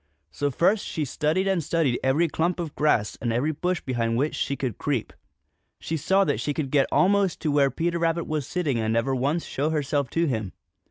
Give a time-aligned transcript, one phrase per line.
[0.31, 4.33] So first she studied and studied every clump of grass and every bush behind which
[4.33, 5.13] she could creep.
[5.79, 9.13] She saw that she could get almost to where Peter Rabbit was sitting and never
[9.13, 10.53] once show herself to him.